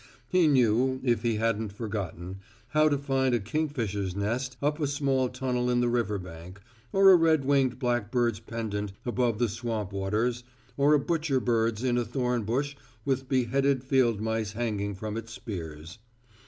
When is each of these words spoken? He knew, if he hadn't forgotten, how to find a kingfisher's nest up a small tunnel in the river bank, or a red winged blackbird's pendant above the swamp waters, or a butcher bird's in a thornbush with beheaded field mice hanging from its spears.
He 0.29 0.47
knew, 0.47 0.99
if 1.03 1.21
he 1.21 1.35
hadn't 1.35 1.73
forgotten, 1.73 2.39
how 2.69 2.89
to 2.89 2.97
find 2.97 3.35
a 3.35 3.39
kingfisher's 3.39 4.15
nest 4.15 4.57
up 4.59 4.79
a 4.79 4.87
small 4.87 5.29
tunnel 5.29 5.69
in 5.69 5.79
the 5.79 5.89
river 5.89 6.17
bank, 6.17 6.59
or 6.91 7.11
a 7.11 7.15
red 7.15 7.45
winged 7.45 7.77
blackbird's 7.77 8.39
pendant 8.39 8.93
above 9.05 9.37
the 9.37 9.47
swamp 9.47 9.93
waters, 9.93 10.43
or 10.75 10.95
a 10.95 10.99
butcher 10.99 11.39
bird's 11.39 11.83
in 11.83 11.99
a 11.99 12.03
thornbush 12.03 12.75
with 13.05 13.29
beheaded 13.29 13.83
field 13.83 14.19
mice 14.19 14.53
hanging 14.53 14.95
from 14.95 15.17
its 15.17 15.33
spears. 15.33 15.99